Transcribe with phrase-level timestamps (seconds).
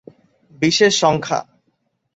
[0.61, 1.39] বিশেষ সংখ্যা